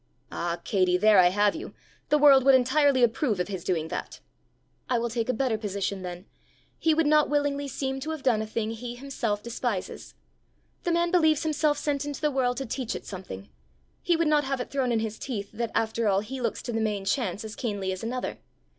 [0.31, 1.75] "Ah, Katey, there I have you!
[2.09, 4.19] The world would entirely approve of his doing that!"
[4.89, 6.25] "I will take a better position then:
[6.79, 10.15] he would not willingly seem to have done a thing he himself despises.
[10.85, 13.49] The man believes himself sent into the world to teach it something:
[14.01, 16.71] he would not have it thrown in his teeth that, after all, he looks to
[16.73, 18.39] the main chance as keenly as another!